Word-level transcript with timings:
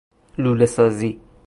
لوله 0.37 0.65
سازی 0.65 1.19